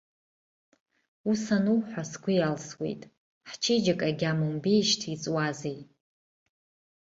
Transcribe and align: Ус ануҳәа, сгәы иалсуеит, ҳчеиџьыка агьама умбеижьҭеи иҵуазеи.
Ус 1.29 1.43
ануҳәа, 1.55 2.03
сгәы 2.09 2.31
иалсуеит, 2.35 3.01
ҳчеиџьыка 3.49 4.07
агьама 4.11 4.45
умбеижьҭеи 4.49 5.13
иҵуазеи. 5.15 5.79